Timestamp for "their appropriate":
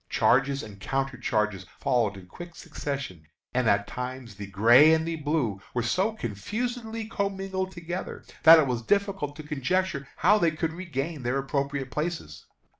11.21-11.91